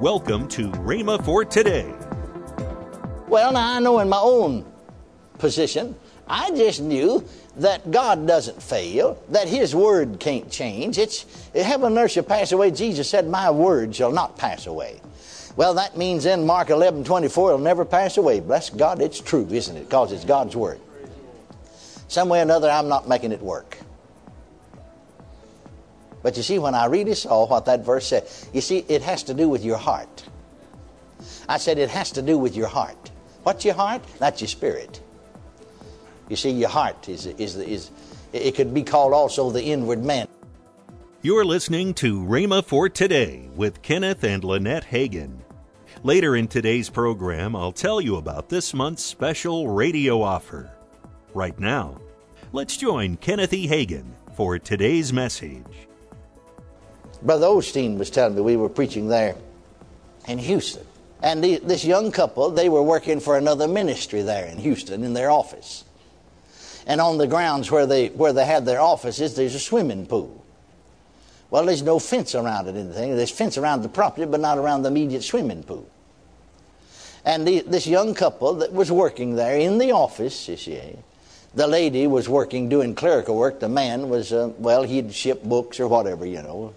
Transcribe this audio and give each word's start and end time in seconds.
Welcome 0.00 0.46
to 0.48 0.68
Rhema 0.72 1.24
for 1.24 1.42
today. 1.42 1.90
Well, 3.28 3.52
now 3.52 3.76
I 3.76 3.80
know 3.80 4.00
in 4.00 4.10
my 4.10 4.20
own 4.20 4.70
position, 5.38 5.96
I 6.28 6.50
just 6.50 6.82
knew 6.82 7.24
that 7.56 7.90
God 7.90 8.26
doesn't 8.26 8.62
fail, 8.62 9.18
that 9.30 9.48
His 9.48 9.74
word 9.74 10.20
can't 10.20 10.50
change. 10.50 10.98
It's 10.98 11.24
heaven 11.54 11.86
and 11.86 11.98
earth 11.98 12.10
shall 12.10 12.24
pass 12.24 12.52
away. 12.52 12.72
Jesus 12.72 13.08
said, 13.08 13.26
My 13.26 13.50
word 13.50 13.96
shall 13.96 14.12
not 14.12 14.36
pass 14.36 14.66
away. 14.66 15.00
Well, 15.56 15.72
that 15.72 15.96
means 15.96 16.26
in 16.26 16.44
Mark 16.44 16.68
11 16.68 17.02
24, 17.04 17.52
it'll 17.52 17.58
never 17.58 17.86
pass 17.86 18.18
away. 18.18 18.40
Bless 18.40 18.68
God, 18.68 19.00
it's 19.00 19.18
true, 19.18 19.48
isn't 19.50 19.78
it? 19.78 19.84
Because 19.84 20.12
it's 20.12 20.26
God's 20.26 20.54
word. 20.54 20.78
Some 22.08 22.28
way 22.28 22.40
or 22.40 22.42
another, 22.42 22.68
I'm 22.68 22.88
not 22.88 23.08
making 23.08 23.32
it 23.32 23.40
work. 23.40 23.78
But 26.26 26.36
you 26.36 26.42
see, 26.42 26.58
when 26.58 26.74
I 26.74 26.86
really 26.86 27.14
saw 27.14 27.42
oh, 27.42 27.46
what 27.46 27.66
that 27.66 27.84
verse 27.84 28.08
said, 28.08 28.28
you 28.52 28.60
see, 28.60 28.78
it 28.88 29.00
has 29.02 29.22
to 29.22 29.32
do 29.32 29.48
with 29.48 29.64
your 29.64 29.76
heart. 29.76 30.24
I 31.48 31.56
said 31.56 31.78
it 31.78 31.88
has 31.90 32.10
to 32.10 32.20
do 32.20 32.36
with 32.36 32.56
your 32.56 32.66
heart. 32.66 33.12
What's 33.44 33.64
your 33.64 33.74
heart? 33.74 34.02
That's 34.18 34.40
your 34.40 34.48
spirit. 34.48 35.00
You 36.28 36.34
see, 36.34 36.50
your 36.50 36.68
heart 36.68 37.08
is, 37.08 37.26
is, 37.26 37.54
is 37.54 37.92
it 38.32 38.56
could 38.56 38.74
be 38.74 38.82
called 38.82 39.12
also 39.12 39.52
the 39.52 39.62
inward 39.62 40.04
man. 40.04 40.26
You're 41.22 41.44
listening 41.44 41.94
to 41.94 42.18
Rhema 42.18 42.64
for 42.64 42.88
Today 42.88 43.48
with 43.54 43.80
Kenneth 43.82 44.24
and 44.24 44.42
Lynette 44.42 44.86
Hagin. 44.86 45.42
Later 46.02 46.34
in 46.34 46.48
today's 46.48 46.90
program, 46.90 47.54
I'll 47.54 47.70
tell 47.70 48.00
you 48.00 48.16
about 48.16 48.48
this 48.48 48.74
month's 48.74 49.04
special 49.04 49.68
radio 49.68 50.22
offer. 50.22 50.72
Right 51.34 51.56
now, 51.60 52.00
let's 52.50 52.76
join 52.76 53.16
Kenneth 53.18 53.52
E. 53.52 53.68
Hagin 53.68 54.06
for 54.34 54.58
today's 54.58 55.12
message. 55.12 55.86
Brother 57.26 57.46
Osteen 57.48 57.98
was 57.98 58.08
telling 58.08 58.36
me 58.36 58.40
we 58.40 58.56
were 58.56 58.68
preaching 58.68 59.08
there 59.08 59.34
in 60.28 60.38
Houston. 60.38 60.86
And 61.20 61.42
the, 61.42 61.58
this 61.58 61.84
young 61.84 62.12
couple, 62.12 62.50
they 62.50 62.68
were 62.68 62.82
working 62.82 63.18
for 63.18 63.36
another 63.36 63.66
ministry 63.66 64.22
there 64.22 64.46
in 64.46 64.58
Houston 64.58 65.02
in 65.02 65.12
their 65.12 65.28
office. 65.28 65.84
And 66.86 67.00
on 67.00 67.18
the 67.18 67.26
grounds 67.26 67.68
where 67.68 67.84
they, 67.84 68.08
where 68.10 68.32
they 68.32 68.44
had 68.44 68.64
their 68.64 68.80
offices, 68.80 69.34
there's 69.34 69.56
a 69.56 69.60
swimming 69.60 70.06
pool. 70.06 70.44
Well, 71.50 71.66
there's 71.66 71.82
no 71.82 71.98
fence 71.98 72.36
around 72.36 72.68
it, 72.68 72.76
anything. 72.76 73.16
There's 73.16 73.30
fence 73.30 73.58
around 73.58 73.82
the 73.82 73.88
property, 73.88 74.24
but 74.24 74.38
not 74.38 74.56
around 74.56 74.82
the 74.82 74.88
immediate 74.88 75.24
swimming 75.24 75.64
pool. 75.64 75.88
And 77.24 77.44
the, 77.44 77.60
this 77.62 77.88
young 77.88 78.14
couple 78.14 78.54
that 78.54 78.72
was 78.72 78.92
working 78.92 79.34
there 79.34 79.58
in 79.58 79.78
the 79.78 79.90
office, 79.90 80.48
you 80.48 80.56
see, 80.56 80.80
the 81.54 81.66
lady 81.66 82.06
was 82.06 82.28
working 82.28 82.68
doing 82.68 82.94
clerical 82.94 83.36
work. 83.36 83.58
The 83.58 83.68
man 83.68 84.08
was, 84.08 84.32
uh, 84.32 84.52
well, 84.58 84.84
he'd 84.84 85.12
ship 85.12 85.42
books 85.42 85.80
or 85.80 85.88
whatever, 85.88 86.24
you 86.24 86.42
know, 86.42 86.72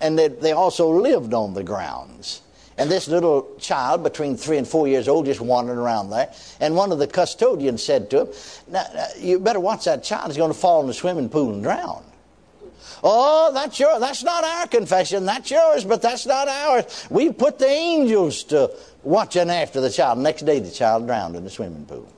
and 0.00 0.18
they, 0.18 0.28
they 0.28 0.52
also 0.52 0.88
lived 0.88 1.34
on 1.34 1.54
the 1.54 1.62
grounds. 1.62 2.42
And 2.78 2.90
this 2.90 3.08
little 3.08 3.56
child, 3.58 4.02
between 4.02 4.38
three 4.38 4.56
and 4.56 4.66
four 4.66 4.88
years 4.88 5.06
old, 5.06 5.26
just 5.26 5.40
wandering 5.40 5.78
around 5.78 6.08
there. 6.08 6.32
And 6.60 6.74
one 6.74 6.92
of 6.92 6.98
the 6.98 7.06
custodians 7.06 7.82
said 7.82 8.08
to 8.10 8.22
him, 8.22 8.28
now, 8.68 8.86
You 9.18 9.38
better 9.38 9.60
watch 9.60 9.84
that 9.84 10.02
child. 10.02 10.28
He's 10.28 10.38
going 10.38 10.52
to 10.52 10.58
fall 10.58 10.80
in 10.80 10.86
the 10.86 10.94
swimming 10.94 11.28
pool 11.28 11.52
and 11.52 11.62
drown. 11.62 12.02
Oh, 13.02 13.50
that's 13.52 13.78
your, 13.78 14.00
that's 14.00 14.22
not 14.22 14.44
our 14.44 14.66
confession. 14.66 15.26
That's 15.26 15.50
yours, 15.50 15.84
but 15.84 16.00
that's 16.00 16.24
not 16.24 16.48
ours. 16.48 17.06
We 17.10 17.32
put 17.32 17.58
the 17.58 17.68
angels 17.68 18.44
to 18.44 18.74
watching 19.02 19.50
after 19.50 19.82
the 19.82 19.90
child. 19.90 20.18
Next 20.18 20.42
day, 20.46 20.58
the 20.58 20.70
child 20.70 21.06
drowned 21.06 21.36
in 21.36 21.44
the 21.44 21.50
swimming 21.50 21.84
pool. 21.84 22.10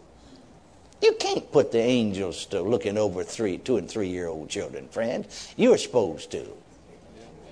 You 1.00 1.14
can't 1.18 1.50
put 1.50 1.72
the 1.72 1.80
angels 1.80 2.46
to 2.46 2.62
looking 2.62 2.96
over 2.96 3.24
three, 3.24 3.58
two 3.58 3.78
and 3.78 3.90
three 3.90 4.08
year 4.08 4.28
old 4.28 4.48
children, 4.48 4.86
friend. 4.88 5.26
You're 5.56 5.78
supposed 5.78 6.30
to. 6.30 6.46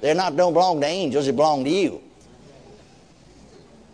They're 0.01 0.15
not 0.15 0.37
don't 0.37 0.53
belong 0.53 0.81
to 0.81 0.87
angels, 0.87 1.27
they 1.27 1.33
belong 1.33 1.65
to 1.65 1.71
you. 1.71 2.01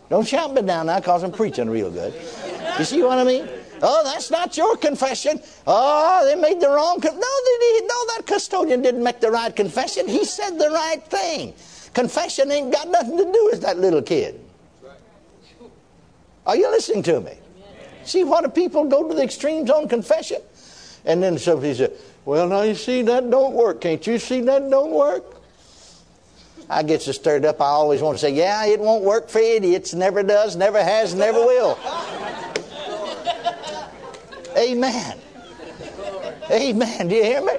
Don't 0.09 0.27
shout 0.27 0.53
me 0.53 0.61
down 0.61 0.85
now 0.85 0.99
because 0.99 1.23
I'm 1.23 1.31
preaching 1.31 1.69
real 1.69 1.91
good. 1.91 2.13
You 2.79 2.85
see 2.85 3.03
what 3.03 3.17
I 3.17 3.23
mean? 3.23 3.47
Oh, 3.81 4.03
that's 4.03 4.31
not 4.31 4.55
your 4.57 4.77
confession. 4.77 5.39
Oh, 5.65 6.25
they 6.25 6.35
made 6.35 6.59
the 6.59 6.69
wrong. 6.69 6.99
Con- 6.99 7.13
no, 7.13 7.19
they. 7.19 7.81
No, 7.81 8.15
that 8.15 8.23
custodian 8.25 8.81
didn't 8.81 9.03
make 9.03 9.19
the 9.19 9.29
right 9.29 9.55
confession. 9.55 10.07
He 10.07 10.25
said 10.25 10.57
the 10.57 10.69
right 10.69 11.03
thing. 11.03 11.53
Confession 11.93 12.51
ain't 12.51 12.71
got 12.71 12.87
nothing 12.89 13.17
to 13.17 13.23
do 13.25 13.49
with 13.51 13.61
that 13.61 13.77
little 13.77 14.01
kid. 14.01 14.39
Are 16.45 16.55
you 16.55 16.69
listening 16.71 17.03
to 17.03 17.19
me? 17.19 17.33
See 18.03 18.23
what 18.23 18.43
do 18.45 18.49
people 18.49 18.85
go 18.85 19.07
to 19.07 19.13
the 19.13 19.23
extremes 19.23 19.69
on 19.69 19.87
confession? 19.87 20.41
And 21.05 21.21
then 21.21 21.37
somebody 21.37 21.73
said, 21.73 21.93
Well, 22.23 22.47
now 22.47 22.61
you 22.61 22.75
see 22.75 23.01
that 23.03 23.29
don't 23.29 23.53
work. 23.53 23.81
Can't 23.81 24.05
you 24.07 24.17
see 24.17 24.41
that 24.41 24.69
don't 24.69 24.91
work? 24.91 25.36
I 26.69 26.83
get 26.83 27.01
so 27.01 27.13
stirred 27.13 27.45
up, 27.45 27.61
I 27.61 27.65
always 27.65 28.01
want 28.01 28.17
to 28.17 28.21
say, 28.21 28.33
yeah, 28.33 28.65
it 28.65 28.79
won't 28.79 29.03
work 29.03 29.29
for 29.29 29.39
idiots. 29.39 29.93
Never 29.93 30.21
does, 30.21 30.55
never 30.55 30.83
has, 30.83 31.15
never 31.15 31.39
will. 31.39 31.79
Amen. 34.57 35.17
Amen. 36.51 37.07
Do 37.07 37.15
you 37.15 37.23
hear 37.23 37.41
me? 37.45 37.53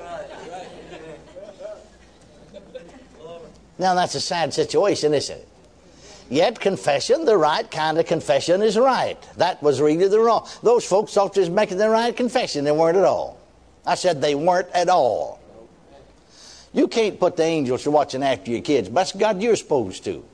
Now, 3.78 3.94
that's 3.94 4.14
a 4.14 4.20
sad 4.20 4.52
situation, 4.52 5.14
isn't 5.14 5.38
it? 5.38 5.48
Yet, 6.30 6.60
confession, 6.60 7.24
the 7.24 7.36
right 7.36 7.70
kind 7.70 7.98
of 7.98 8.06
confession, 8.06 8.60
is 8.60 8.76
right. 8.76 9.16
That 9.36 9.62
was 9.62 9.80
really 9.80 10.08
the 10.08 10.20
wrong. 10.20 10.46
Those 10.62 10.84
folks 10.84 11.14
thought 11.14 11.36
was 11.36 11.48
making 11.48 11.78
the 11.78 11.88
right 11.88 12.14
confession. 12.14 12.64
They 12.64 12.72
weren't 12.72 12.98
at 12.98 13.04
all. 13.04 13.38
I 13.86 13.94
said 13.94 14.20
they 14.20 14.34
weren't 14.34 14.68
at 14.74 14.90
all. 14.90 15.40
You 16.72 16.88
can't 16.88 17.18
put 17.18 17.36
the 17.36 17.44
angels 17.44 17.84
to 17.84 17.90
watching 17.90 18.22
after 18.22 18.50
your 18.50 18.60
kids. 18.60 18.88
But 18.88 19.12
God, 19.16 19.42
you're 19.42 19.56
supposed 19.56 20.04
to. 20.04 20.24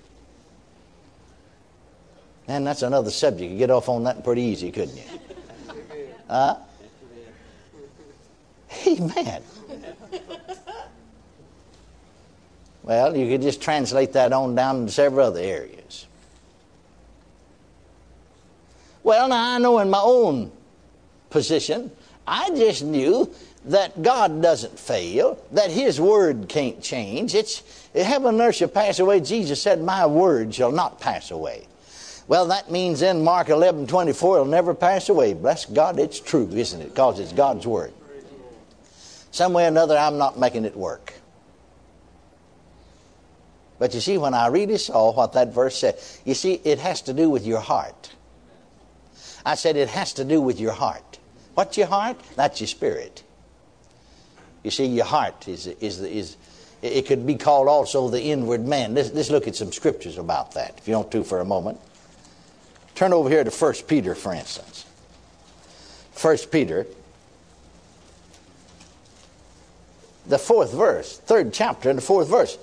And 2.49 2.67
that's 2.67 2.83
another 2.83 3.11
subject. 3.11 3.51
You 3.51 3.59
get 3.59 3.71
off 3.71 3.89
on 3.89 4.05
that 4.05 4.23
pretty 4.23 4.43
easy, 4.43 4.71
couldn't 4.71 4.97
you? 4.97 5.03
Huh? 6.29 6.57
Amen. 8.87 9.43
Well, 12.83 13.17
you 13.17 13.31
could 13.31 13.41
just 13.41 13.63
translate 13.63 14.13
that 14.13 14.33
on 14.33 14.55
down 14.55 14.81
into 14.81 14.93
several 14.93 15.29
other 15.29 15.41
areas. 15.41 16.07
Well, 19.03 19.29
now 19.29 19.55
I 19.55 19.59
know 19.59 19.79
in 19.79 19.89
my 19.89 20.01
own 20.03 20.53
position, 21.31 21.91
I 22.27 22.51
just 22.51 22.85
knew 22.85 23.33
that 23.67 24.03
God 24.03 24.43
doesn't 24.43 24.79
fail, 24.79 25.43
that 25.53 25.71
His 25.71 26.01
word 26.01 26.49
can't 26.49 26.83
change. 26.83 27.35
It's 27.35 27.63
heaven 27.95 28.35
and 28.35 28.41
earth 28.41 28.57
shall 28.57 28.69
pass 28.69 28.99
away. 28.99 29.21
Jesus 29.21 29.61
said, 29.63 29.83
My 29.83 30.07
word 30.07 30.55
shall 30.55 30.73
not 30.73 31.01
pass 31.01 31.31
away. 31.31 31.67
Well, 32.27 32.47
that 32.47 32.71
means 32.71 33.03
in 33.03 33.23
Mark 33.23 33.49
11 33.49 33.87
24, 33.87 34.37
it'll 34.37 34.47
never 34.47 34.75
pass 34.75 35.09
away. 35.09 35.35
Bless 35.35 35.67
God, 35.67 35.99
it's 35.99 36.21
true, 36.21 36.49
isn't 36.51 36.81
it? 36.81 36.89
Because 36.91 37.21
it's 37.21 37.33
God's 37.33 37.67
word. 37.67 37.93
Some 39.31 39.53
way 39.53 39.65
or 39.65 39.69
another, 39.69 39.97
I'm 39.97 40.17
not 40.17 40.39
making 40.39 40.65
it 40.65 40.77
work. 40.77 41.13
But 43.79 43.93
you 43.93 44.01
see, 44.01 44.17
when 44.17 44.33
I 44.33 44.47
really 44.47 44.79
saw 44.79 45.13
what 45.13 45.33
that 45.33 45.53
verse 45.53 45.77
said, 45.77 45.99
you 46.25 46.35
see, 46.35 46.55
it 46.65 46.79
has 46.79 47.03
to 47.03 47.13
do 47.13 47.29
with 47.29 47.45
your 47.45 47.61
heart. 47.61 48.13
I 49.45 49.57
said 49.57 49.77
it 49.77 49.89
has 49.89 50.13
to 50.15 50.25
do 50.25 50.41
with 50.41 50.61
your 50.61 50.73
heart. 50.73 51.19
What's 51.55 51.77
your 51.77 51.89
heart? 51.89 52.19
That's 52.37 52.61
your 52.61 52.69
spirit. 52.69 53.25
You 54.65 54.71
see, 54.71 54.87
your 54.87 55.05
heart 55.05 55.47
is, 55.47 55.67
is, 55.67 56.01
is 56.01 56.37
it 56.83 57.07
could 57.07 57.27
be 57.27 57.37
called 57.37 57.69
also 57.69 58.09
the 58.09 58.21
inward 58.21 58.67
man. 58.67 58.95
Let's, 58.95 59.13
let's 59.13 59.31
look 59.31 59.47
at 59.47 59.55
some 59.55 59.71
scriptures 59.71 60.19
about 60.19 60.53
that, 60.55 60.75
if 60.79 60.89
you 60.89 60.95
want 60.95 61.13
to, 61.13 61.23
for 61.23 61.41
a 61.41 61.45
moment. 61.45 61.79
Turn 62.95 63.13
over 63.13 63.29
here 63.29 63.45
to 63.45 63.51
1 63.51 63.75
Peter, 63.87 64.15
for 64.15 64.33
instance. 64.33 64.87
1 66.21 66.37
Peter, 66.51 66.87
the 70.27 70.39
fourth 70.39 70.73
verse, 70.73 71.19
third 71.19 71.53
chapter, 71.53 71.91
and 71.91 71.99
the 71.99 72.03
fourth 72.03 72.29
verse. 72.29 72.59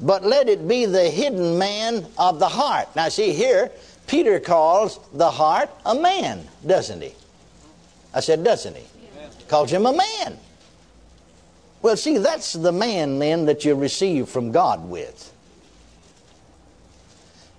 But 0.00 0.24
let 0.24 0.48
it 0.48 0.68
be 0.68 0.84
the 0.84 1.08
hidden 1.08 1.56
man 1.56 2.06
of 2.18 2.38
the 2.38 2.48
heart. 2.48 2.94
Now, 2.94 3.08
see 3.08 3.32
here, 3.32 3.70
Peter 4.06 4.40
calls 4.40 5.00
the 5.14 5.30
heart 5.30 5.70
a 5.86 5.94
man, 5.94 6.46
doesn't 6.66 7.00
he? 7.00 7.14
I 8.12 8.20
said, 8.20 8.44
doesn't 8.44 8.76
he? 8.76 8.84
Calls 9.48 9.70
him 9.70 9.86
a 9.86 9.92
man. 9.92 10.38
Well, 11.82 11.96
see, 11.96 12.18
that's 12.18 12.52
the 12.52 12.72
man 12.72 13.18
then 13.18 13.46
that 13.46 13.64
you 13.64 13.74
receive 13.74 14.28
from 14.28 14.50
God 14.52 14.88
with. 14.88 15.32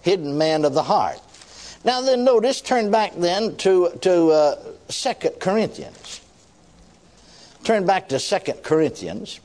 Hidden 0.02 0.38
man 0.38 0.66
of 0.66 0.74
the 0.74 0.84
heart. 0.84 1.22
Now 1.84 2.02
then, 2.02 2.24
notice, 2.24 2.62
turn 2.62 2.92
back 2.92 3.14
then 3.16 3.56
to, 3.58 3.92
to 4.02 4.30
uh, 4.31 4.56
2 4.90 5.14
Corinthians. 5.40 6.22
Turn 7.64 7.86
back 7.86 8.10
to 8.10 8.19
2 8.19 8.54
Corinthians. 8.64 9.40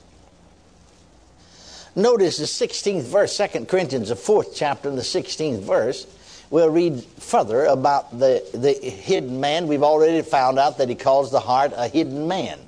Notice 1.95 2.39
the 2.39 2.45
16th 2.45 3.03
verse, 3.03 3.37
2 3.37 3.67
Corinthians, 3.67 4.09
the 4.09 4.17
fourth 4.17 4.55
chapter, 4.55 4.89
and 4.89 4.97
the 4.97 5.03
16th 5.03 5.61
verse. 5.61 6.07
We'll 6.51 6.71
read 6.71 7.03
further 7.03 7.65
about 7.67 8.19
the, 8.19 8.45
the 8.55 8.73
hidden 8.73 9.41
man. 9.41 9.67
We've 9.67 9.83
already 9.83 10.23
found 10.23 10.59
out 10.59 10.79
that 10.79 10.89
he 10.89 10.95
calls 10.95 11.31
the 11.31 11.41
heart 11.41 11.73
a 11.75 11.89
hidden 11.89 12.29
man, 12.29 12.59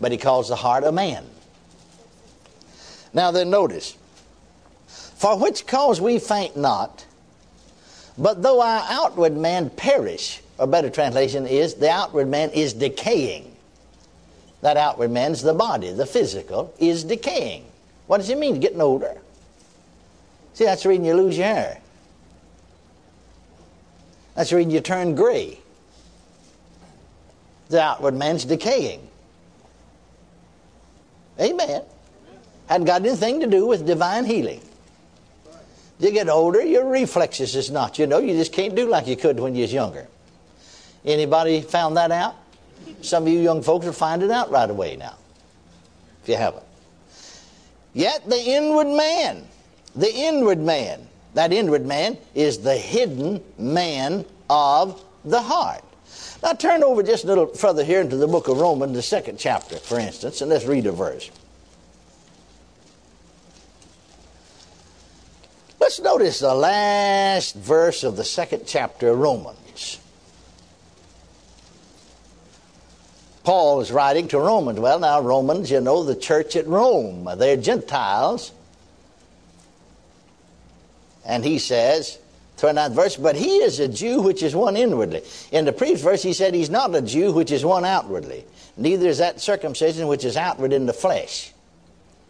but 0.00 0.12
he 0.12 0.18
calls 0.18 0.48
the 0.48 0.56
heart 0.56 0.84
a 0.84 0.92
man. 0.92 1.24
Now 3.12 3.30
then, 3.30 3.50
notice. 3.50 3.96
For 4.86 5.38
which 5.38 5.66
cause 5.66 6.00
we 6.00 6.18
faint 6.18 6.56
not, 6.56 7.04
But 8.20 8.42
though 8.42 8.60
our 8.60 8.84
outward 8.90 9.34
man 9.36 9.70
perish, 9.70 10.42
or 10.58 10.66
better 10.66 10.90
translation 10.90 11.46
is, 11.46 11.74
the 11.74 11.90
outward 11.90 12.28
man 12.28 12.50
is 12.50 12.74
decaying. 12.74 13.56
That 14.60 14.76
outward 14.76 15.10
man's 15.10 15.40
the 15.40 15.54
body, 15.54 15.90
the 15.92 16.04
physical, 16.04 16.74
is 16.78 17.02
decaying. 17.02 17.64
What 18.06 18.18
does 18.18 18.28
it 18.28 18.36
mean, 18.36 18.60
getting 18.60 18.82
older? 18.82 19.16
See, 20.52 20.64
that's 20.64 20.82
the 20.82 20.90
reason 20.90 21.06
you 21.06 21.14
lose 21.14 21.38
your 21.38 21.46
hair. 21.46 21.80
That's 24.34 24.50
the 24.50 24.56
reason 24.56 24.70
you 24.70 24.80
turn 24.80 25.14
gray. 25.14 25.58
The 27.70 27.80
outward 27.80 28.14
man's 28.14 28.44
decaying. 28.44 29.08
Amen. 31.38 31.82
Hadn't 32.66 32.86
got 32.86 33.04
anything 33.04 33.40
to 33.40 33.46
do 33.46 33.66
with 33.66 33.86
divine 33.86 34.24
healing. 34.24 34.60
You 35.98 36.10
get 36.12 36.28
older, 36.28 36.64
your 36.64 36.88
reflexes 36.88 37.54
is 37.54 37.70
not. 37.70 37.98
You 37.98 38.06
know, 38.06 38.18
you 38.18 38.32
just 38.32 38.52
can't 38.52 38.74
do 38.74 38.88
like 38.88 39.06
you 39.06 39.16
could 39.16 39.38
when 39.38 39.54
you 39.54 39.62
was 39.62 39.72
younger. 39.72 40.08
Anybody 41.04 41.60
found 41.60 41.96
that 41.96 42.10
out? 42.10 42.36
Some 43.02 43.24
of 43.24 43.28
you 43.28 43.40
young 43.40 43.62
folks 43.62 43.86
will 43.86 43.92
find 43.92 44.22
it 44.22 44.30
out 44.30 44.50
right 44.50 44.68
away 44.68 44.96
now, 44.96 45.14
if 46.22 46.28
you 46.28 46.36
haven't. 46.36 46.64
Yet 47.92 48.28
the 48.28 48.38
inward 48.38 48.88
man, 48.88 49.46
the 49.94 50.12
inward 50.12 50.58
man, 50.58 51.06
that 51.34 51.52
inward 51.52 51.86
man 51.86 52.16
is 52.34 52.58
the 52.58 52.76
hidden 52.76 53.42
man 53.58 54.24
of 54.48 55.02
the 55.24 55.40
heart. 55.40 55.84
Now 56.42 56.52
turn 56.54 56.82
over 56.82 57.02
just 57.02 57.24
a 57.24 57.26
little 57.26 57.46
further 57.46 57.84
here 57.84 58.00
into 58.00 58.16
the 58.16 58.26
book 58.26 58.48
of 58.48 58.58
Romans, 58.58 58.94
the 58.94 59.02
second 59.02 59.38
chapter, 59.38 59.76
for 59.76 59.98
instance, 59.98 60.40
and 60.40 60.50
let's 60.50 60.64
read 60.64 60.86
a 60.86 60.92
verse. 60.92 61.30
Let's 65.78 66.00
notice 66.00 66.38
the 66.38 66.54
last 66.54 67.54
verse 67.56 68.04
of 68.04 68.16
the 68.16 68.24
second 68.24 68.62
chapter 68.66 69.10
of 69.10 69.18
Romans. 69.18 69.98
Paul 73.42 73.80
is 73.80 73.90
writing 73.90 74.28
to 74.28 74.38
Romans. 74.38 74.78
Well, 74.78 74.98
now, 74.98 75.20
Romans, 75.20 75.70
you 75.70 75.80
know, 75.80 76.04
the 76.04 76.14
church 76.14 76.56
at 76.56 76.66
Rome, 76.66 77.28
they're 77.36 77.56
Gentiles. 77.56 78.52
And 81.24 81.44
he 81.44 81.58
says, 81.58 82.18
29th 82.60 82.92
verse, 82.92 83.16
but 83.16 83.36
he 83.36 83.56
is 83.56 83.80
a 83.80 83.88
Jew 83.88 84.20
which 84.20 84.42
is 84.42 84.54
one 84.54 84.76
inwardly. 84.76 85.22
In 85.50 85.64
the 85.64 85.72
previous 85.72 86.02
verse, 86.02 86.22
he 86.22 86.32
said 86.32 86.54
he's 86.54 86.70
not 86.70 86.94
a 86.94 87.00
Jew 87.00 87.32
which 87.32 87.50
is 87.50 87.64
one 87.64 87.84
outwardly. 87.84 88.44
Neither 88.76 89.08
is 89.08 89.18
that 89.18 89.40
circumcision 89.40 90.08
which 90.08 90.24
is 90.24 90.36
outward 90.36 90.72
in 90.72 90.86
the 90.86 90.92
flesh. 90.92 91.52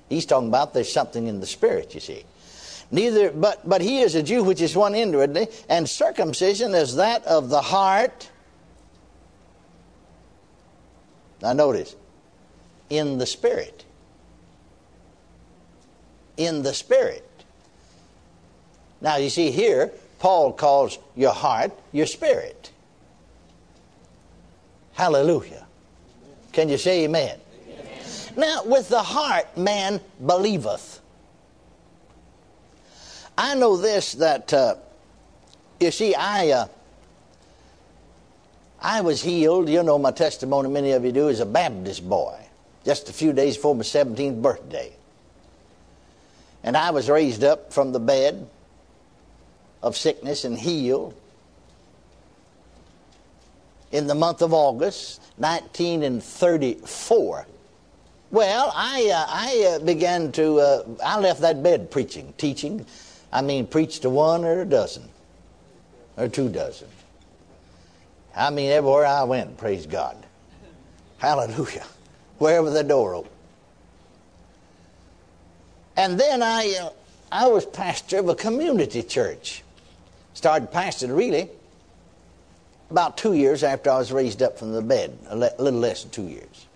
He's 0.08 0.26
talking 0.26 0.48
about 0.48 0.72
there's 0.72 0.92
something 0.92 1.26
in 1.26 1.40
the 1.40 1.46
spirit, 1.46 1.94
you 1.94 2.00
see. 2.00 2.24
Neither, 2.92 3.30
but, 3.30 3.68
but 3.68 3.80
he 3.80 4.00
is 4.00 4.14
a 4.14 4.22
Jew 4.22 4.42
which 4.42 4.60
is 4.60 4.76
one 4.76 4.94
inwardly, 4.94 5.48
and 5.68 5.88
circumcision 5.88 6.74
is 6.74 6.96
that 6.96 7.24
of 7.24 7.48
the 7.48 7.60
heart. 7.60 8.30
Now 11.42 11.52
notice, 11.52 11.94
in 12.88 13.18
the 13.18 13.26
spirit. 13.26 13.84
In 16.36 16.62
the 16.62 16.74
spirit. 16.74 17.26
Now 19.00 19.16
you 19.16 19.30
see 19.30 19.50
here, 19.50 19.92
Paul 20.20 20.52
calls 20.52 20.98
your 21.16 21.32
heart 21.32 21.72
your 21.92 22.06
spirit. 22.06 22.70
Hallelujah. 24.92 25.66
Can 26.52 26.68
you 26.68 26.78
say 26.78 27.04
amen? 27.04 27.40
amen? 27.66 27.86
Now, 28.36 28.62
with 28.64 28.88
the 28.88 29.02
heart, 29.02 29.56
man 29.56 30.00
believeth. 30.24 31.00
I 33.36 33.54
know 33.54 33.78
this 33.78 34.12
that, 34.14 34.52
uh, 34.52 34.76
you 35.80 35.90
see, 35.90 36.14
I. 36.14 36.50
Uh, 36.50 36.66
I 38.82 39.02
was 39.02 39.20
healed, 39.20 39.68
you 39.68 39.82
know 39.82 39.98
my 39.98 40.10
testimony, 40.10 40.70
many 40.70 40.92
of 40.92 41.04
you 41.04 41.12
do, 41.12 41.28
as 41.28 41.40
a 41.40 41.46
Baptist 41.46 42.08
boy, 42.08 42.38
just 42.82 43.10
a 43.10 43.12
few 43.12 43.34
days 43.34 43.56
before 43.56 43.74
my 43.74 43.82
17th 43.82 44.40
birthday. 44.40 44.92
And 46.62 46.76
I 46.78 46.90
was 46.90 47.10
raised 47.10 47.44
up 47.44 47.74
from 47.74 47.92
the 47.92 48.00
bed 48.00 48.48
of 49.82 49.96
sickness 49.96 50.44
and 50.44 50.58
healed 50.58 51.14
in 53.92 54.06
the 54.06 54.14
month 54.14 54.42
of 54.42 54.54
August, 54.54 55.20
1934. 55.38 57.46
Well, 58.30 58.72
I, 58.74 59.10
uh, 59.12 59.24
I 59.28 59.74
uh, 59.74 59.80
began 59.84 60.30
to, 60.32 60.60
uh, 60.60 60.84
I 61.04 61.18
left 61.18 61.40
that 61.40 61.62
bed 61.62 61.90
preaching, 61.90 62.32
teaching. 62.38 62.86
I 63.32 63.42
mean, 63.42 63.66
preached 63.66 64.02
to 64.02 64.10
one 64.10 64.44
or 64.44 64.60
a 64.60 64.64
dozen, 64.64 65.08
or 66.16 66.28
two 66.28 66.48
dozen. 66.48 66.86
I 68.36 68.50
mean, 68.50 68.70
everywhere 68.70 69.06
I 69.06 69.24
went, 69.24 69.56
praise 69.56 69.86
God. 69.86 70.16
Hallelujah. 71.18 71.86
Wherever 72.38 72.70
the 72.70 72.84
door 72.84 73.14
opened. 73.14 73.34
And 75.96 76.18
then 76.18 76.42
I, 76.42 76.76
uh, 76.80 76.90
I 77.32 77.48
was 77.48 77.66
pastor 77.66 78.18
of 78.18 78.28
a 78.28 78.34
community 78.34 79.02
church. 79.02 79.62
Started 80.34 80.70
pastoring 80.70 81.16
really 81.16 81.48
about 82.90 83.16
two 83.16 83.34
years 83.34 83.62
after 83.62 83.90
I 83.90 83.98
was 83.98 84.12
raised 84.12 84.42
up 84.42 84.58
from 84.58 84.72
the 84.72 84.82
bed, 84.82 85.16
a 85.28 85.36
little 85.36 85.80
less 85.80 86.02
than 86.02 86.10
two 86.10 86.26
years. 86.26 86.66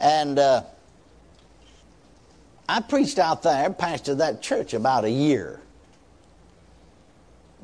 And 0.00 0.38
uh, 0.38 0.62
I 2.68 2.80
preached 2.80 3.18
out 3.18 3.42
there, 3.42 3.70
pastored 3.70 4.18
that 4.18 4.42
church 4.42 4.74
about 4.74 5.04
a 5.04 5.10
year 5.10 5.60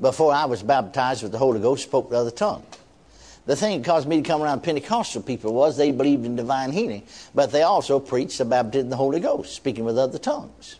before 0.00 0.32
I 0.32 0.46
was 0.46 0.62
baptized 0.62 1.22
with 1.22 1.32
the 1.32 1.38
Holy 1.38 1.60
Ghost, 1.60 1.84
spoke 1.84 2.10
with 2.10 2.18
other 2.18 2.30
tongues. 2.30 2.64
The 3.46 3.54
thing 3.54 3.80
that 3.80 3.86
caused 3.86 4.08
me 4.08 4.16
to 4.16 4.22
come 4.22 4.42
around 4.42 4.62
Pentecostal 4.62 5.22
people 5.22 5.52
was 5.52 5.76
they 5.76 5.92
believed 5.92 6.24
in 6.24 6.34
divine 6.34 6.72
healing, 6.72 7.02
but 7.34 7.52
they 7.52 7.62
also 7.62 8.00
preached 8.00 8.38
the 8.38 8.46
baptism 8.46 8.86
in 8.86 8.90
the 8.90 8.96
Holy 8.96 9.20
Ghost, 9.20 9.54
speaking 9.54 9.84
with 9.84 9.98
other 9.98 10.18
tongues. 10.18 10.76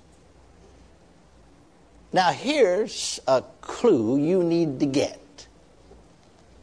Now, 2.14 2.30
here's 2.30 3.18
a 3.26 3.42
clue 3.60 4.18
you 4.18 4.44
need 4.44 4.78
to 4.78 4.86
get. 4.86 5.20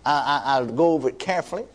I, 0.05 0.61
will 0.61 0.73
go 0.73 0.93
over 0.93 1.09
it 1.09 1.19
carefully. 1.19 1.65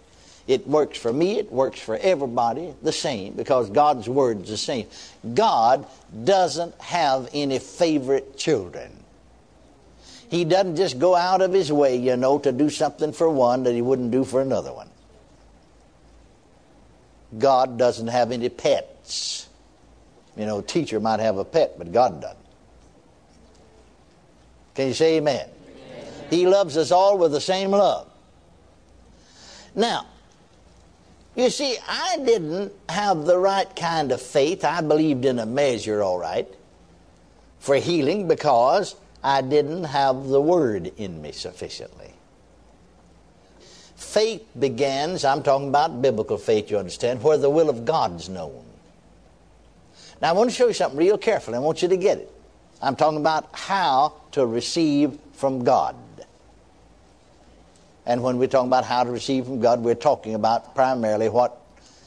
It 0.46 0.67
works 0.67 0.96
for 0.96 1.12
me, 1.12 1.38
it 1.38 1.52
works 1.52 1.78
for 1.78 1.99
everybody 1.99 2.73
the 2.81 2.93
same 2.93 3.34
because 3.34 3.69
God's 3.69 4.08
word 4.08 4.44
is 4.44 4.49
the 4.49 4.56
same. 4.56 4.87
God 5.34 5.87
doesn't 6.25 6.75
have 6.81 7.28
any 7.34 7.58
favorite 7.58 8.38
children. 8.38 8.90
He 10.31 10.46
doesn't 10.46 10.76
just 10.76 10.99
go 10.99 11.14
out 11.14 11.42
of 11.42 11.52
his 11.52 11.71
way, 11.71 11.97
you 11.97 12.16
know, 12.16 12.38
to 12.38 12.52
do 12.52 12.71
something 12.71 13.12
for 13.12 13.28
one 13.28 13.64
that 13.64 13.75
he 13.75 13.83
wouldn't 13.83 14.11
do 14.11 14.25
for 14.25 14.40
another 14.40 14.73
one. 14.73 14.88
God 17.37 17.76
doesn't 17.76 18.09
have 18.09 18.33
any 18.33 18.49
pets. 18.49 19.49
You 20.35 20.47
know, 20.47 20.61
a 20.61 20.62
teacher 20.62 20.99
might 20.99 21.21
have 21.21 21.37
a 21.37 21.45
pet, 21.45 21.76
but 21.76 21.92
God 21.92 22.23
doesn't. 22.23 22.45
Can 24.76 24.88
you 24.88 24.95
say 24.95 25.16
amen? 25.16 25.49
amen? 25.49 26.12
He 26.30 26.47
loves 26.47 26.76
us 26.76 26.92
all 26.92 27.16
with 27.16 27.33
the 27.33 27.40
same 27.40 27.71
love. 27.71 28.09
Now, 29.75 30.06
you 31.35 31.50
see, 31.50 31.76
I 31.88 32.18
didn't 32.25 32.73
have 32.88 33.25
the 33.25 33.38
right 33.38 33.75
kind 33.75 34.12
of 34.12 34.21
faith. 34.21 34.64
I 34.64 34.80
believed 34.83 35.25
in 35.25 35.38
a 35.38 35.47
measure, 35.47 36.02
all 36.02 36.18
right, 36.18 36.49
for 37.59 37.76
healing 37.76 38.28
because 38.28 38.97
I 39.25 39.42
didn't 39.42 39.85
have 39.85 40.28
the 40.28 40.40
word 40.40 40.92
in 40.99 41.21
me 41.21 41.33
sufficiently. 41.33 42.12
Faith 43.97 44.47
begins, 44.59 45.25
I'm 45.25 45.42
talking 45.42 45.68
about 45.68 46.00
biblical 46.00 46.37
faith, 46.37 46.71
you 46.71 46.78
understand, 46.78 47.23
where 47.23 47.38
the 47.38 47.50
will 47.50 47.71
of 47.71 47.87
God's 47.87 48.28
known. 48.28 48.64
Now, 50.21 50.30
I 50.30 50.33
want 50.33 50.50
to 50.50 50.56
show 50.56 50.68
you 50.68 50.75
something 50.75 50.99
real 50.99 51.18
carefully. 51.18 51.56
I 51.56 51.61
want 51.61 51.83
you 51.83 51.88
to 51.88 51.97
get 51.97 52.18
it. 52.18 52.33
I'm 52.80 52.97
talking 52.97 53.18
about 53.18 53.49
how 53.52 54.14
to 54.37 54.45
receive 54.45 55.19
from 55.33 55.64
God. 55.64 55.97
And 58.05 58.23
when 58.23 58.37
we're 58.37 58.49
talking 58.49 58.69
about 58.69 58.85
how 58.85 59.02
to 59.02 59.11
receive 59.11 59.47
from 59.47 59.61
God, 59.61 59.81
we're 59.81 59.95
talking 59.95 60.35
about 60.35 60.75
primarily 60.75 61.31
what 61.31 61.59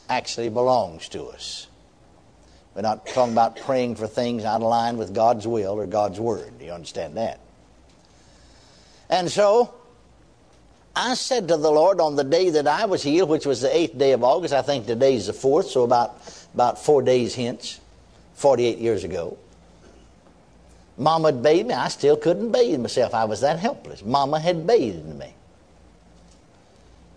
actually 0.08 0.48
belongs 0.48 1.08
to 1.08 1.24
us. 1.24 1.66
We're 2.76 2.82
not 2.82 3.04
talking 3.08 3.32
about 3.32 3.56
praying 3.56 3.96
for 3.96 4.06
things 4.06 4.44
out 4.44 4.62
of 4.62 4.68
line 4.68 4.96
with 4.96 5.12
God's 5.12 5.44
will 5.44 5.72
or 5.72 5.88
God's 5.88 6.20
word. 6.20 6.56
Do 6.60 6.64
you 6.64 6.70
understand 6.70 7.16
that? 7.16 7.40
And 9.08 9.28
so, 9.28 9.74
I 10.94 11.14
said 11.14 11.48
to 11.48 11.56
the 11.56 11.70
Lord 11.72 12.00
on 12.00 12.14
the 12.14 12.22
day 12.22 12.50
that 12.50 12.68
I 12.68 12.84
was 12.84 13.02
healed, 13.02 13.28
which 13.28 13.44
was 13.44 13.60
the 13.60 13.76
eighth 13.76 13.98
day 13.98 14.12
of 14.12 14.22
August, 14.22 14.54
I 14.54 14.62
think 14.62 14.86
today's 14.86 15.26
the 15.26 15.32
fourth, 15.32 15.66
so 15.66 15.82
about, 15.82 16.16
about 16.54 16.80
four 16.80 17.02
days 17.02 17.34
hence, 17.34 17.80
48 18.34 18.78
years 18.78 19.02
ago. 19.02 19.36
Mama 21.00 21.28
had 21.28 21.42
bathed 21.42 21.68
me. 21.68 21.74
I 21.74 21.88
still 21.88 22.14
couldn't 22.14 22.52
bathe 22.52 22.78
myself. 22.78 23.14
I 23.14 23.24
was 23.24 23.40
that 23.40 23.58
helpless. 23.58 24.04
Mama 24.04 24.38
had 24.38 24.66
bathed 24.66 25.18
me. 25.18 25.32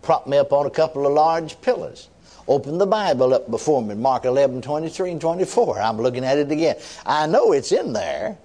Propped 0.02 0.26
me 0.26 0.38
up 0.38 0.54
on 0.54 0.66
a 0.66 0.70
couple 0.70 1.06
of 1.06 1.12
large 1.12 1.60
pillars. 1.60 2.08
Open 2.48 2.78
the 2.78 2.86
Bible 2.86 3.34
up 3.34 3.52
before 3.52 3.82
me, 3.82 3.94
Mark 3.94 4.24
11, 4.24 4.62
23 4.62 5.12
and 5.12 5.22
24. 5.22 5.82
I'm 5.82 5.98
looking 5.98 6.24
at 6.24 6.38
it 6.38 6.50
again. 6.50 6.78
I 7.06 7.28
know 7.28 7.52
it's 7.52 7.74
in 7.74 7.92
there. 7.92 8.38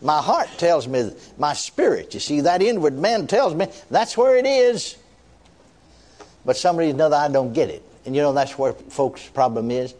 My 0.00 0.20
heart 0.20 0.48
tells 0.58 0.88
me, 0.88 1.12
my 1.38 1.52
spirit, 1.52 2.12
you 2.12 2.18
see, 2.18 2.40
that 2.40 2.60
inward 2.60 2.98
man 2.98 3.28
tells 3.28 3.54
me 3.54 3.68
that's 3.88 4.16
where 4.16 4.36
it 4.36 4.46
is. 4.46 4.96
But 6.44 6.56
some 6.56 6.76
reason 6.76 6.96
or 6.96 7.06
another, 7.06 7.16
I 7.16 7.28
don't 7.28 7.52
get 7.52 7.70
it. 7.70 7.84
And 8.04 8.16
you 8.16 8.22
know, 8.22 8.32
that's 8.32 8.58
where 8.58 8.72
folks' 8.72 9.28
problem 9.28 9.70
is. 9.70 9.94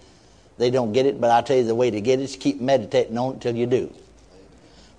They 0.58 0.70
don't 0.70 0.92
get 0.92 1.06
it, 1.06 1.20
but 1.20 1.30
I'll 1.30 1.44
tell 1.44 1.56
you 1.56 1.64
the 1.64 1.74
way 1.74 1.92
to 1.92 2.00
get 2.00 2.18
it 2.18 2.24
is 2.24 2.34
keep 2.34 2.60
meditating 2.60 3.16
on 3.16 3.36
it 3.36 3.40
till 3.40 3.54
you 3.54 3.66
do. 3.66 3.92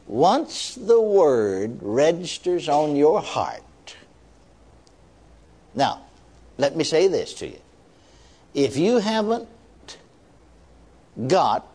Once 0.07 0.75
the 0.75 0.99
word 0.99 1.79
registers 1.81 2.67
on 2.67 2.95
your 2.95 3.21
heart, 3.21 3.61
now, 5.75 6.01
let 6.57 6.75
me 6.75 6.83
say 6.83 7.07
this 7.07 7.33
to 7.35 7.47
you. 7.47 7.59
If 8.53 8.77
you 8.77 8.99
haven't 8.99 9.47
got, 11.27 11.67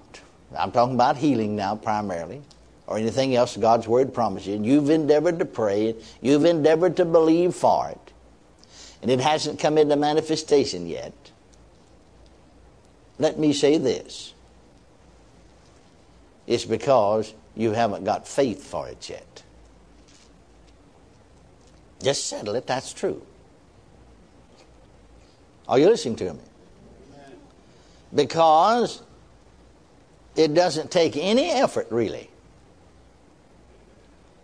I'm 0.56 0.70
talking 0.70 0.94
about 0.94 1.16
healing 1.16 1.56
now 1.56 1.74
primarily, 1.76 2.42
or 2.86 2.96
anything 2.98 3.34
else 3.34 3.56
God's 3.56 3.88
Word 3.88 4.14
promises 4.14 4.48
you, 4.48 4.54
and 4.54 4.64
you've 4.66 4.90
endeavored 4.90 5.38
to 5.40 5.44
pray, 5.44 5.88
it, 5.88 6.04
you've 6.22 6.44
endeavored 6.44 6.96
to 6.96 7.04
believe 7.04 7.54
for 7.54 7.90
it, 7.90 8.12
and 9.02 9.10
it 9.10 9.20
hasn't 9.20 9.58
come 9.58 9.78
into 9.78 9.96
manifestation 9.96 10.86
yet, 10.86 11.12
let 13.18 13.38
me 13.38 13.52
say 13.52 13.78
this. 13.78 14.32
It's 16.46 16.64
because 16.64 17.34
you 17.58 17.72
haven't 17.72 18.04
got 18.04 18.26
faith 18.26 18.64
for 18.64 18.88
it 18.88 19.10
yet. 19.10 19.42
Just 22.00 22.26
settle 22.26 22.54
it, 22.54 22.66
that's 22.66 22.92
true. 22.92 23.20
Are 25.68 25.78
you 25.78 25.86
listening 25.86 26.16
to 26.16 26.34
me? 26.34 26.40
Because 28.14 29.02
it 30.36 30.54
doesn't 30.54 30.92
take 30.92 31.16
any 31.16 31.50
effort, 31.50 31.88
really, 31.90 32.30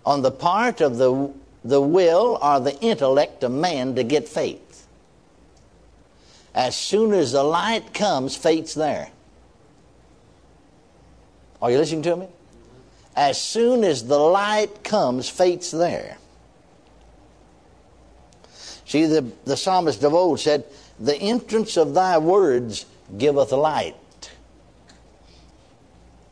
on 0.05 0.21
the 0.21 0.33
part 0.33 0.81
of 0.81 0.99
the, 0.99 1.33
the 1.65 1.81
will 1.81 2.39
or 2.43 2.59
the 2.59 2.79
intellect 2.81 3.45
of 3.45 3.53
man 3.53 3.95
to 3.95 4.03
get 4.03 4.29
faith. 4.29 4.87
As 6.53 6.77
soon 6.77 7.13
as 7.13 7.31
the 7.31 7.45
light 7.45 7.95
comes, 7.95 8.37
faith's 8.37 8.75
there. 8.75 9.11
Are 11.63 11.71
you 11.71 11.79
listening 11.79 12.03
to 12.03 12.17
me? 12.17 12.29
As 13.17 13.41
soon 13.41 13.85
as 13.85 14.07
the 14.07 14.19
light 14.19 14.83
comes, 14.83 15.29
faith's 15.29 15.71
there. 15.71 16.17
See, 18.85 19.07
the, 19.07 19.31
the 19.45 19.57
psalmist 19.57 20.03
of 20.03 20.15
old 20.15 20.41
said, 20.41 20.65
the 20.99 21.17
entrance 21.17 21.77
of 21.77 21.95
thy 21.95 22.19
words 22.19 22.87
giveth 23.17 23.53
light. 23.53 23.97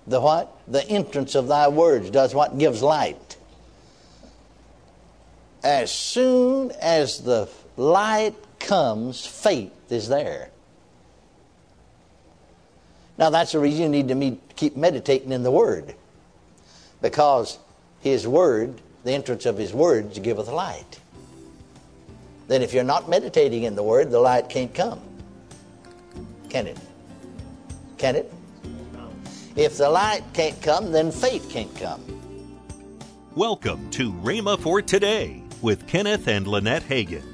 The 0.06 0.20
what? 0.20 0.56
The 0.68 0.86
entrance 0.88 1.34
of 1.34 1.48
thy 1.48 1.68
words 1.68 2.10
does 2.10 2.34
what? 2.34 2.58
Gives 2.58 2.82
light. 2.82 3.36
As 5.62 5.92
soon 5.92 6.72
as 6.80 7.20
the 7.20 7.48
light 7.76 8.34
comes, 8.58 9.24
faith 9.24 9.72
is 9.90 10.08
there. 10.08 10.50
Now, 13.18 13.30
that's 13.30 13.52
the 13.52 13.60
reason 13.60 13.82
you 13.82 13.88
need 13.88 14.08
to 14.08 14.14
meet, 14.14 14.56
keep 14.56 14.76
meditating 14.76 15.30
in 15.30 15.42
the 15.42 15.50
Word. 15.50 15.94
Because 17.02 17.59
His 18.00 18.26
Word, 18.26 18.80
the 19.04 19.12
entrance 19.12 19.44
of 19.44 19.59
His 19.59 19.75
words, 19.75 20.18
giveth 20.18 20.49
light 20.49 21.00
then 22.52 22.61
if 22.61 22.75
you're 22.75 22.85
not 22.85 23.09
meditating 23.09 23.62
in 23.62 23.75
the 23.75 23.82
Word, 23.82 24.11
the 24.11 24.21
light 24.21 24.50
can't 24.50 24.75
come. 24.75 25.00
Can 26.50 26.66
it? 26.66 26.78
Can 27.97 28.14
it? 28.14 28.30
If 29.56 29.78
the 29.78 29.88
light 29.88 30.23
can't 30.35 30.61
come, 30.61 30.92
then 30.92 31.11
faith 31.11 31.49
can't 31.49 31.75
come. 31.76 32.02
Welcome 33.35 33.88
to 33.92 34.12
Rhema 34.12 34.61
for 34.61 34.82
Today 34.82 35.42
with 35.62 35.87
Kenneth 35.87 36.28
and 36.28 36.47
Lynette 36.47 36.82
Hagin. 36.82 37.25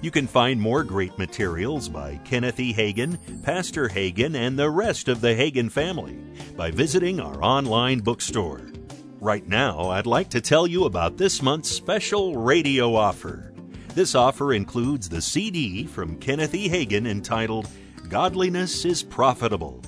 You 0.00 0.10
can 0.10 0.26
find 0.26 0.60
more 0.60 0.82
great 0.82 1.16
materials 1.16 1.88
by 1.88 2.16
Kenneth 2.24 2.58
E. 2.58 2.74
Hagin, 2.74 3.18
Pastor 3.44 3.88
Hagin, 3.88 4.34
and 4.34 4.58
the 4.58 4.68
rest 4.68 5.06
of 5.06 5.20
the 5.20 5.34
Hagin 5.34 5.70
family 5.70 6.18
by 6.56 6.72
visiting 6.72 7.20
our 7.20 7.40
online 7.40 8.00
bookstore. 8.00 8.62
Right 9.26 9.48
now, 9.48 9.90
I'd 9.90 10.06
like 10.06 10.28
to 10.30 10.40
tell 10.40 10.68
you 10.68 10.84
about 10.84 11.16
this 11.16 11.42
month's 11.42 11.68
special 11.68 12.36
radio 12.36 12.94
offer. 12.94 13.52
This 13.92 14.14
offer 14.14 14.52
includes 14.52 15.08
the 15.08 15.20
CD 15.20 15.84
from 15.84 16.16
Kenneth 16.18 16.54
E. 16.54 16.68
Hagin 16.68 17.08
entitled 17.08 17.68
Godliness 18.08 18.84
is 18.84 19.02
Profitable. 19.02 19.82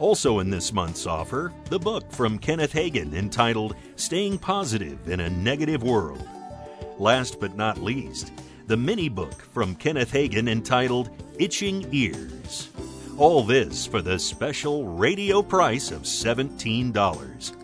Also 0.00 0.40
in 0.40 0.50
this 0.50 0.72
month's 0.72 1.06
offer, 1.06 1.52
the 1.66 1.78
book 1.78 2.10
from 2.10 2.36
Kenneth 2.36 2.72
Hagin 2.72 3.14
entitled 3.14 3.76
Staying 3.94 4.38
Positive 4.38 5.08
in 5.08 5.20
a 5.20 5.30
Negative 5.30 5.84
World. 5.84 6.28
Last 6.98 7.38
but 7.38 7.56
not 7.56 7.80
least, 7.80 8.32
the 8.66 8.76
mini 8.76 9.08
book 9.08 9.40
from 9.52 9.76
Kenneth 9.76 10.10
Hagin 10.10 10.48
entitled 10.48 11.10
Itching 11.38 11.86
Ears. 11.92 12.70
All 13.18 13.44
this 13.44 13.86
for 13.86 14.02
the 14.02 14.18
special 14.18 14.84
radio 14.84 15.42
price 15.42 15.92
of 15.92 16.02
$17. 16.02 17.63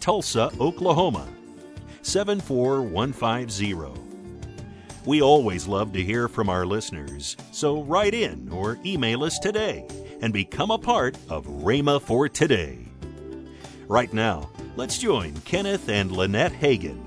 Tulsa, 0.00 0.50
Oklahoma 0.58 1.28
74150. 2.02 4.00
We 5.04 5.22
always 5.22 5.66
love 5.68 5.92
to 5.92 6.02
hear 6.02 6.26
from 6.28 6.48
our 6.48 6.64
listeners, 6.66 7.36
so 7.52 7.82
write 7.82 8.14
in 8.14 8.50
or 8.50 8.78
email 8.84 9.22
us 9.24 9.38
today 9.38 9.86
and 10.22 10.32
become 10.32 10.70
a 10.70 10.78
part 10.78 11.16
of 11.28 11.46
Rhema 11.46 12.00
for 12.00 12.28
Today. 12.28 12.78
Right 13.88 14.12
now, 14.12 14.50
let's 14.76 14.98
join 14.98 15.34
Kenneth 15.40 15.88
and 15.88 16.12
Lynette 16.12 16.52
Hagin. 16.52 17.06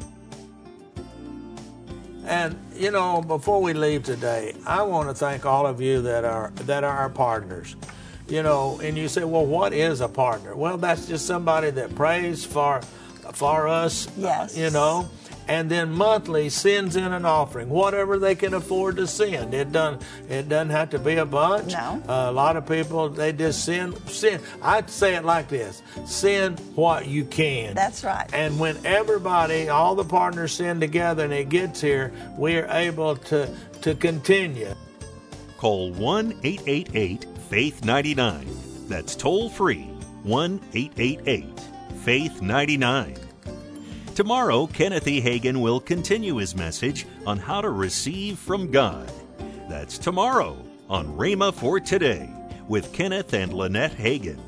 And 2.26 2.58
you 2.76 2.92
know, 2.92 3.22
before 3.22 3.62
we 3.62 3.74
leave 3.74 4.04
today, 4.04 4.56
I 4.66 4.82
want 4.84 5.10
to 5.10 5.16
thank 5.16 5.46
all 5.46 5.68
of 5.68 5.82
you 5.82 6.02
that 6.04 6.24
are 6.26 6.52
that 6.62 6.84
are 6.84 6.98
our 6.98 7.10
partners. 7.10 7.76
You 8.28 8.42
know, 8.42 8.80
and 8.82 8.98
you 8.98 9.08
say, 9.08 9.24
well, 9.24 9.46
what 9.46 9.74
is 9.74 10.02
a 10.02 10.08
partner? 10.08 10.56
Well, 10.56 10.78
that's 10.78 11.08
just 11.08 11.26
somebody 11.26 11.72
that 11.72 11.94
prays 11.96 12.46
for 12.46 12.82
for 13.34 13.68
us. 13.68 14.08
Yes. 14.18 14.58
You 14.58 14.70
know, 14.70 15.10
and 15.48 15.70
then 15.70 15.92
monthly 15.92 16.50
sends 16.50 16.96
in 16.96 17.12
an 17.12 17.26
offering, 17.26 17.70
whatever 17.70 18.18
they 18.18 18.36
can 18.36 18.54
afford 18.54 18.98
to 18.98 19.08
send. 19.08 19.54
It 19.54 19.72
doesn't 19.72 20.02
it 20.30 20.50
doesn't 20.50 20.70
have 20.70 20.92
to 20.92 21.00
be 21.00 21.16
a 21.16 21.26
bunch. 21.26 21.74
No. 21.74 22.02
Uh, 22.08 22.30
a 22.30 22.32
lot 22.32 22.56
of 22.56 22.68
people 22.68 23.10
they 23.10 23.34
just 23.34 23.66
send 23.66 23.98
send. 24.10 24.42
I'd 24.62 24.90
say 24.90 25.16
it 25.16 25.26
like 25.26 25.50
this: 25.50 25.82
send 26.06 26.60
what 26.76 27.08
you 27.08 27.26
can. 27.26 27.76
That's 27.76 28.04
right. 28.04 28.30
And 28.34 28.60
when 28.60 28.86
everybody, 28.86 29.70
all 29.70 29.96
the 29.96 30.06
partners 30.06 30.54
send 30.54 30.82
together 30.82 31.26
and 31.26 31.34
it 31.34 31.50
gets 31.50 31.82
here, 31.82 32.14
we 32.38 32.58
are 32.58 32.68
able 32.68 33.16
to 33.18 33.54
to 33.82 33.96
continue. 33.96 34.74
Call 35.64 35.94
one 35.94 36.38
eight 36.44 36.62
eight 36.68 36.90
eight 36.94 37.26
Faith 37.50 37.86
ninety 37.86 38.14
nine. 38.14 38.46
That's 38.90 39.16
toll 39.16 39.50
free 39.50 39.84
one 40.24 40.60
eight 40.74 40.92
eight 40.98 41.22
eight 41.26 41.58
Faith 42.04 42.42
ninety 42.42 42.76
nine. 42.76 43.16
Tomorrow, 44.14 44.68
Kenneth 44.68 45.08
E. 45.08 45.22
Hagin 45.22 45.62
will 45.62 45.80
continue 45.80 46.36
his 46.36 46.54
message 46.54 47.08
on 47.26 47.38
how 47.38 47.62
to 47.62 47.70
receive 47.70 48.38
from 48.40 48.72
God. 48.72 49.10
That's 49.70 49.98
tomorrow 49.98 50.62
on 50.90 51.08
Rhema 51.16 51.54
for 51.54 51.80
Today 51.80 52.30
with 52.68 52.92
Kenneth 52.92 53.34
and 53.34 53.54
Lynette 53.54 53.96
Hagin. 53.96 54.42